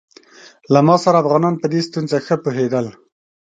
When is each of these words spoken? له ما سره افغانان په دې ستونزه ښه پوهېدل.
له 0.73 0.79
ما 0.87 0.95
سره 1.03 1.21
افغانان 1.23 1.55
په 1.61 1.67
دې 1.71 1.81
ستونزه 1.87 2.17
ښه 2.25 2.35
پوهېدل. 2.43 2.87